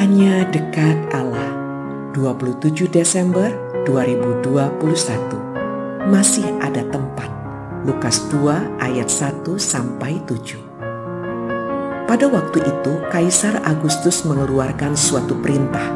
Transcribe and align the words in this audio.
Hanya 0.00 0.48
dekat 0.48 0.96
Allah. 1.12 1.52
27 2.16 2.88
Desember 2.88 3.52
2021 3.84 4.48
Masih 6.08 6.48
ada 6.56 6.80
tempat. 6.88 7.28
Lukas 7.84 8.24
2 8.32 8.80
ayat 8.80 9.12
1 9.12 9.44
sampai 9.60 10.16
7 10.24 10.56
Pada 12.08 12.32
waktu 12.32 12.64
itu 12.64 12.92
Kaisar 13.12 13.60
Agustus 13.60 14.24
mengeluarkan 14.24 14.96
suatu 14.96 15.36
perintah. 15.36 15.92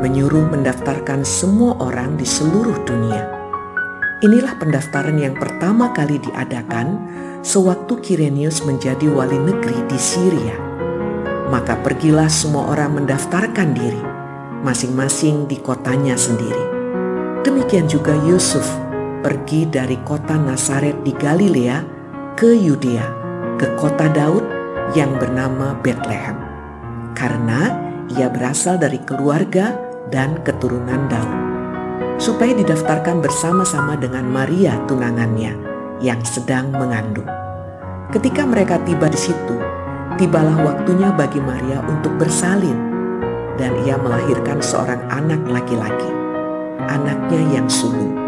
Menyuruh 0.00 0.48
mendaftarkan 0.48 1.20
semua 1.20 1.76
orang 1.84 2.16
di 2.16 2.24
seluruh 2.24 2.80
dunia. 2.88 3.28
Inilah 4.24 4.56
pendaftaran 4.56 5.20
yang 5.20 5.36
pertama 5.36 5.92
kali 5.92 6.16
diadakan 6.16 6.96
sewaktu 7.44 7.92
Kirenius 8.00 8.64
menjadi 8.64 9.04
wali 9.12 9.36
negeri 9.36 9.84
di 9.84 10.00
Syria 10.00 10.67
maka 11.48 11.80
pergilah 11.80 12.28
semua 12.28 12.76
orang 12.76 13.00
mendaftarkan 13.02 13.72
diri, 13.72 14.02
masing-masing 14.60 15.48
di 15.48 15.56
kotanya 15.60 16.14
sendiri. 16.14 16.76
Demikian 17.44 17.88
juga 17.88 18.12
Yusuf 18.28 18.68
pergi 19.24 19.64
dari 19.66 19.96
kota 20.04 20.36
Nazaret 20.36 21.00
di 21.02 21.12
Galilea 21.16 21.82
ke 22.36 22.52
Yudea, 22.52 23.06
ke 23.56 23.66
kota 23.80 24.06
Daud 24.12 24.44
yang 24.92 25.16
bernama 25.16 25.74
Bethlehem, 25.80 26.36
karena 27.16 27.74
ia 28.12 28.28
berasal 28.28 28.76
dari 28.76 29.00
keluarga 29.02 29.74
dan 30.12 30.40
keturunan 30.44 31.08
Daud, 31.08 31.32
supaya 32.20 32.52
didaftarkan 32.56 33.24
bersama-sama 33.24 33.96
dengan 33.96 34.28
Maria 34.28 34.76
tunangannya 34.84 35.56
yang 36.04 36.20
sedang 36.22 36.70
mengandung. 36.72 37.28
Ketika 38.08 38.48
mereka 38.48 38.80
tiba 38.88 39.10
di 39.12 39.20
situ, 39.20 39.77
tibalah 40.18 40.58
waktunya 40.66 41.14
bagi 41.14 41.38
Maria 41.38 41.78
untuk 41.86 42.18
bersalin 42.18 42.74
dan 43.54 43.70
ia 43.86 43.94
melahirkan 43.94 44.58
seorang 44.58 44.98
anak 45.14 45.38
laki-laki, 45.46 46.10
anaknya 46.90 47.62
yang 47.62 47.66
sulung. 47.70 48.18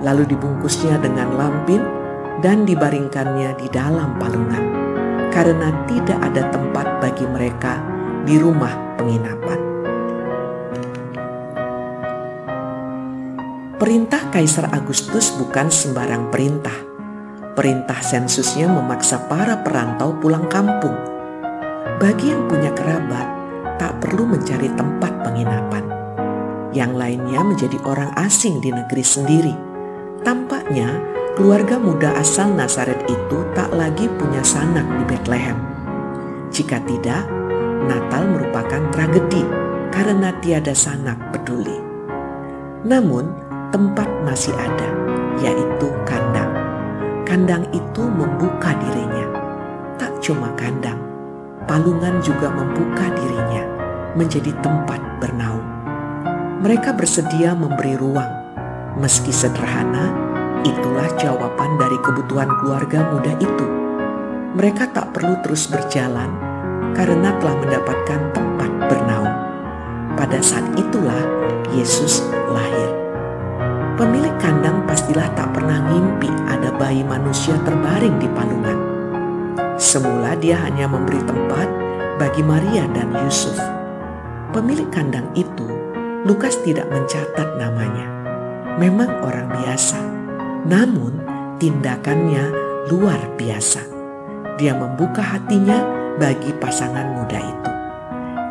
Lalu 0.00 0.30
dibungkusnya 0.30 0.94
dengan 1.02 1.34
lampin 1.34 1.82
dan 2.38 2.62
dibaringkannya 2.62 3.58
di 3.58 3.66
dalam 3.66 4.14
palungan, 4.22 4.64
karena 5.34 5.74
tidak 5.90 6.18
ada 6.22 6.42
tempat 6.54 6.86
bagi 7.02 7.26
mereka 7.26 7.82
di 8.22 8.38
rumah 8.38 8.74
penginapan. 8.94 9.60
Perintah 13.74 14.22
Kaisar 14.30 14.70
Agustus 14.70 15.34
bukan 15.34 15.66
sembarang 15.66 16.30
perintah. 16.30 16.78
Perintah 17.54 18.02
sensusnya 18.02 18.66
memaksa 18.66 19.30
para 19.30 19.62
perantau 19.62 20.14
pulang 20.18 20.46
kampung 20.50 21.13
bagi 22.02 22.34
yang 22.34 22.50
punya 22.50 22.74
kerabat, 22.74 23.26
tak 23.78 24.02
perlu 24.02 24.26
mencari 24.26 24.66
tempat 24.74 25.12
penginapan. 25.22 25.84
Yang 26.74 26.92
lainnya 26.98 27.40
menjadi 27.46 27.78
orang 27.86 28.10
asing 28.18 28.58
di 28.58 28.74
negeri 28.74 29.04
sendiri. 29.06 29.54
Tampaknya 30.26 30.90
keluarga 31.38 31.78
muda 31.78 32.18
asal 32.18 32.50
Nazaret 32.50 32.98
itu 33.06 33.38
tak 33.54 33.70
lagi 33.70 34.10
punya 34.18 34.42
sanak 34.42 34.82
di 34.98 35.04
Bethlehem. 35.06 35.58
Jika 36.50 36.82
tidak, 36.82 37.26
Natal 37.86 38.26
merupakan 38.26 38.82
tragedi 38.90 39.42
karena 39.94 40.34
tiada 40.42 40.74
sanak 40.74 41.18
peduli. 41.30 41.78
Namun, 42.82 43.30
tempat 43.70 44.10
masih 44.26 44.54
ada, 44.58 44.88
yaitu 45.38 45.88
kandang. 46.02 46.50
Kandang 47.22 47.64
itu 47.70 48.02
membuka 48.02 48.74
dirinya. 48.82 49.26
Tak 49.94 50.18
cuma 50.18 50.50
kandang, 50.58 50.98
Palungan 51.64 52.20
juga 52.20 52.52
membuka 52.52 53.08
dirinya 53.16 53.64
menjadi 54.12 54.52
tempat 54.60 55.00
bernaung. 55.16 55.64
Mereka 56.60 56.92
bersedia 56.92 57.56
memberi 57.56 57.96
ruang, 57.96 58.28
meski 59.00 59.32
sederhana, 59.32 60.12
itulah 60.60 61.08
jawaban 61.16 61.80
dari 61.80 61.96
kebutuhan 62.04 62.52
keluarga 62.60 63.08
muda 63.08 63.32
itu. 63.40 63.66
Mereka 64.60 64.92
tak 64.92 65.16
perlu 65.16 65.40
terus 65.40 65.64
berjalan 65.64 66.28
karena 66.92 67.32
telah 67.40 67.56
mendapatkan 67.56 68.20
tempat 68.36 68.70
bernaung. 68.84 69.36
Pada 70.20 70.44
saat 70.44 70.68
itulah 70.76 71.24
Yesus 71.72 72.28
lahir. 72.52 72.92
Pemilik 73.96 74.36
kandang 74.36 74.84
pastilah 74.84 75.32
tak 75.32 75.48
pernah 75.56 75.80
ngimpi 75.88 76.28
ada 76.44 76.68
bayi 76.76 77.00
manusia 77.00 77.56
terbaring 77.64 78.20
di 78.20 78.28
palungan 78.36 78.83
Semula 79.74 80.38
dia 80.38 80.54
hanya 80.62 80.86
memberi 80.86 81.18
tempat 81.26 81.66
bagi 82.22 82.46
Maria 82.46 82.86
dan 82.94 83.10
Yusuf. 83.26 83.58
Pemilik 84.54 84.86
kandang 84.94 85.26
itu, 85.34 85.66
Lukas 86.22 86.54
tidak 86.62 86.86
mencatat 86.94 87.58
namanya. 87.58 88.06
Memang 88.78 89.10
orang 89.26 89.50
biasa, 89.50 89.98
namun 90.64 91.18
tindakannya 91.58 92.54
luar 92.86 93.18
biasa. 93.34 93.82
Dia 94.62 94.78
membuka 94.78 95.22
hatinya 95.22 95.82
bagi 96.22 96.54
pasangan 96.62 97.18
muda 97.18 97.38
itu. 97.42 97.70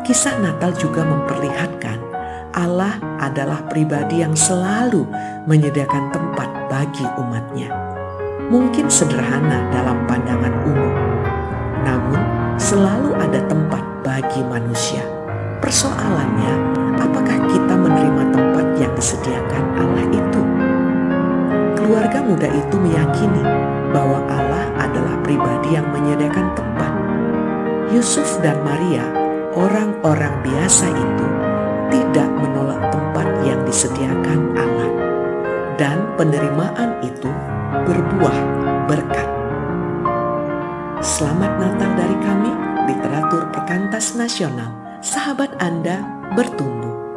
Kisah 0.04 0.36
Natal 0.44 0.76
juga 0.76 1.08
memperlihatkan 1.08 1.98
Allah 2.54 3.00
adalah 3.18 3.66
pribadi 3.66 4.22
yang 4.22 4.36
selalu 4.36 5.08
menyediakan 5.48 6.12
tempat 6.14 6.48
bagi 6.70 7.02
umatnya. 7.18 7.72
Mungkin 8.46 8.86
sederhana 8.86 9.72
dalam 9.72 10.06
pandangan 10.06 10.54
umum, 10.68 10.94
namun 11.84 12.20
selalu 12.56 13.12
ada 13.20 13.44
tempat 13.44 13.84
bagi 14.00 14.40
manusia. 14.48 15.04
Persoalannya, 15.60 16.54
apakah 16.96 17.38
kita 17.48 17.74
menerima 17.76 18.24
tempat 18.32 18.66
yang 18.80 18.92
disediakan 18.96 19.64
Allah 19.76 20.06
itu? 20.08 20.42
Keluarga 21.76 22.24
muda 22.24 22.48
itu 22.48 22.76
meyakini 22.80 23.44
bahwa 23.92 24.24
Allah 24.26 24.64
adalah 24.80 25.14
pribadi 25.20 25.76
yang 25.76 25.86
menyediakan 25.92 26.48
tempat. 26.56 26.92
Yusuf 27.92 28.40
dan 28.40 28.58
Maria, 28.64 29.04
orang-orang 29.54 30.34
biasa 30.42 30.88
itu, 30.90 31.26
tidak 31.92 32.28
menolak 32.40 32.80
tempat 32.90 33.28
yang 33.46 33.60
disediakan 33.62 34.56
Allah, 34.56 34.90
dan 35.76 36.02
penerimaan 36.18 36.98
itu 37.04 37.30
berbuah 37.84 38.38
berkat. 38.88 39.33
Selamat 41.02 41.58
Natal 41.58 41.90
dari 41.98 42.14
kami, 42.22 42.52
literatur 42.86 43.50
perkantas 43.50 44.14
nasional. 44.14 44.70
Sahabat 45.02 45.50
Anda 45.58 46.06
bertumbuh. 46.38 47.13